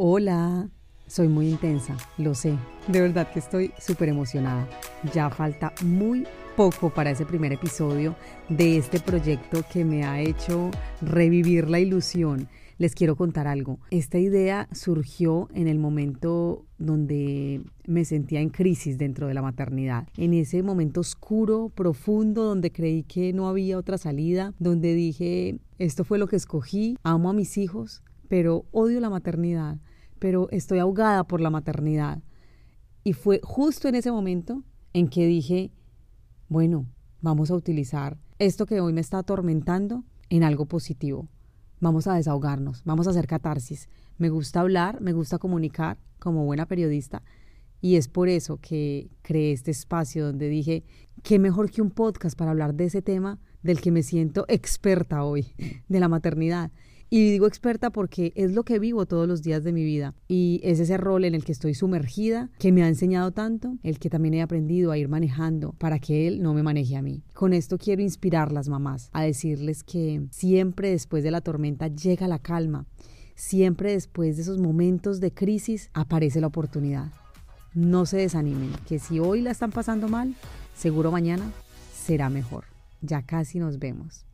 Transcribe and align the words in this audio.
Hola, 0.00 0.70
soy 1.08 1.26
muy 1.26 1.48
intensa, 1.48 1.96
lo 2.18 2.32
sé. 2.36 2.56
De 2.86 3.00
verdad 3.00 3.32
que 3.32 3.40
estoy 3.40 3.72
súper 3.80 4.08
emocionada. 4.08 4.68
Ya 5.12 5.28
falta 5.28 5.72
muy 5.82 6.24
poco 6.56 6.90
para 6.90 7.10
ese 7.10 7.26
primer 7.26 7.52
episodio 7.52 8.14
de 8.48 8.76
este 8.76 9.00
proyecto 9.00 9.64
que 9.72 9.84
me 9.84 10.04
ha 10.04 10.20
hecho 10.20 10.70
revivir 11.02 11.68
la 11.68 11.80
ilusión. 11.80 12.46
Les 12.78 12.94
quiero 12.94 13.16
contar 13.16 13.48
algo. 13.48 13.80
Esta 13.90 14.18
idea 14.18 14.68
surgió 14.70 15.48
en 15.52 15.66
el 15.66 15.80
momento 15.80 16.64
donde 16.78 17.62
me 17.84 18.04
sentía 18.04 18.40
en 18.40 18.50
crisis 18.50 18.98
dentro 18.98 19.26
de 19.26 19.34
la 19.34 19.42
maternidad. 19.42 20.06
En 20.16 20.32
ese 20.32 20.62
momento 20.62 21.00
oscuro, 21.00 21.72
profundo, 21.74 22.44
donde 22.44 22.70
creí 22.70 23.02
que 23.02 23.32
no 23.32 23.48
había 23.48 23.76
otra 23.76 23.98
salida, 23.98 24.54
donde 24.60 24.94
dije, 24.94 25.58
esto 25.80 26.04
fue 26.04 26.18
lo 26.18 26.28
que 26.28 26.36
escogí, 26.36 26.96
amo 27.02 27.30
a 27.30 27.32
mis 27.32 27.58
hijos, 27.58 28.04
pero 28.28 28.64
odio 28.70 29.00
la 29.00 29.10
maternidad 29.10 29.78
pero 30.18 30.48
estoy 30.50 30.78
ahogada 30.78 31.24
por 31.24 31.40
la 31.40 31.50
maternidad. 31.50 32.22
Y 33.04 33.12
fue 33.12 33.40
justo 33.42 33.88
en 33.88 33.94
ese 33.94 34.10
momento 34.10 34.62
en 34.92 35.08
que 35.08 35.26
dije, 35.26 35.72
bueno, 36.48 36.86
vamos 37.20 37.50
a 37.50 37.54
utilizar 37.54 38.18
esto 38.38 38.66
que 38.66 38.80
hoy 38.80 38.92
me 38.92 39.00
está 39.00 39.18
atormentando 39.18 40.04
en 40.28 40.44
algo 40.44 40.66
positivo. 40.66 41.28
Vamos 41.80 42.06
a 42.06 42.14
desahogarnos, 42.14 42.82
vamos 42.84 43.06
a 43.06 43.10
hacer 43.10 43.26
catarsis. 43.26 43.88
Me 44.18 44.28
gusta 44.28 44.60
hablar, 44.60 45.00
me 45.00 45.12
gusta 45.12 45.38
comunicar 45.38 45.98
como 46.18 46.44
buena 46.44 46.66
periodista 46.66 47.22
y 47.80 47.96
es 47.96 48.08
por 48.08 48.28
eso 48.28 48.58
que 48.60 49.10
creé 49.22 49.52
este 49.52 49.70
espacio 49.70 50.26
donde 50.26 50.48
dije, 50.48 50.84
qué 51.22 51.38
mejor 51.38 51.70
que 51.70 51.82
un 51.82 51.90
podcast 51.90 52.36
para 52.36 52.50
hablar 52.50 52.74
de 52.74 52.86
ese 52.86 53.02
tema 53.02 53.38
del 53.62 53.80
que 53.80 53.92
me 53.92 54.02
siento 54.02 54.44
experta 54.48 55.22
hoy, 55.22 55.54
de 55.88 56.00
la 56.00 56.08
maternidad. 56.08 56.70
Y 57.10 57.30
digo 57.30 57.46
experta 57.46 57.90
porque 57.90 58.32
es 58.36 58.52
lo 58.52 58.64
que 58.64 58.78
vivo 58.78 59.06
todos 59.06 59.26
los 59.26 59.42
días 59.42 59.64
de 59.64 59.72
mi 59.72 59.82
vida. 59.82 60.14
Y 60.28 60.60
es 60.62 60.78
ese 60.78 60.98
rol 60.98 61.24
en 61.24 61.34
el 61.34 61.44
que 61.44 61.52
estoy 61.52 61.74
sumergida, 61.74 62.50
que 62.58 62.70
me 62.70 62.82
ha 62.82 62.88
enseñado 62.88 63.30
tanto, 63.30 63.78
el 63.82 63.98
que 63.98 64.10
también 64.10 64.34
he 64.34 64.42
aprendido 64.42 64.90
a 64.90 64.98
ir 64.98 65.08
manejando 65.08 65.72
para 65.72 65.98
que 65.98 66.28
él 66.28 66.42
no 66.42 66.52
me 66.52 66.62
maneje 66.62 66.96
a 66.96 67.02
mí. 67.02 67.22
Con 67.32 67.54
esto 67.54 67.78
quiero 67.78 68.02
inspirar 68.02 68.52
las 68.52 68.68
mamás, 68.68 69.08
a 69.12 69.22
decirles 69.22 69.84
que 69.84 70.26
siempre 70.30 70.90
después 70.90 71.24
de 71.24 71.30
la 71.30 71.40
tormenta 71.40 71.88
llega 71.88 72.28
la 72.28 72.38
calma. 72.38 72.86
Siempre 73.34 73.92
después 73.92 74.36
de 74.36 74.42
esos 74.42 74.58
momentos 74.58 75.20
de 75.20 75.32
crisis 75.32 75.90
aparece 75.94 76.40
la 76.40 76.48
oportunidad. 76.48 77.10
No 77.72 78.04
se 78.04 78.18
desanimen, 78.18 78.72
que 78.86 78.98
si 78.98 79.18
hoy 79.18 79.40
la 79.40 79.52
están 79.52 79.70
pasando 79.70 80.08
mal, 80.08 80.34
seguro 80.74 81.10
mañana 81.10 81.52
será 81.94 82.28
mejor. 82.28 82.64
Ya 83.00 83.22
casi 83.22 83.60
nos 83.60 83.78
vemos. 83.78 84.26